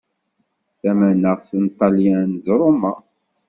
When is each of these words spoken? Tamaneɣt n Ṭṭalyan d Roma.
Tamaneɣt 0.81 1.49
n 1.63 1.65
Ṭṭalyan 1.73 2.31
d 2.43 2.47
Roma. 2.59 2.93